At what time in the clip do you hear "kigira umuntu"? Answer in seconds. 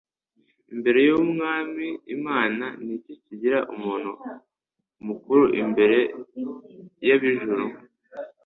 3.23-4.11